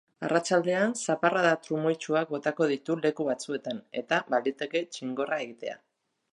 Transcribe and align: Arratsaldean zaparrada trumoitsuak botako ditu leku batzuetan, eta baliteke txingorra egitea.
Arratsaldean 0.27 0.95
zaparrada 1.05 1.51
trumoitsuak 1.67 2.33
botako 2.37 2.69
ditu 2.73 2.97
leku 3.03 3.29
batzuetan, 3.29 3.85
eta 4.03 4.23
baliteke 4.35 4.85
txingorra 4.97 5.43
egitea. 5.49 5.81